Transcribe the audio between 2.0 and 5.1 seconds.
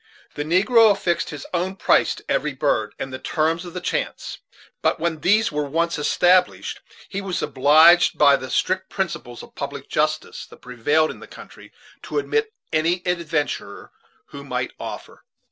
to every bird, and the terms of the chance; but,